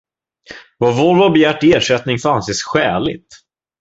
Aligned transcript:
Vad 0.77 0.97
Volvo 0.97 1.23
har 1.23 1.29
begärt 1.29 1.63
i 1.63 1.71
ersättning 1.73 2.19
får 2.19 2.29
anses 2.29 2.61
skäligt. 2.63 3.27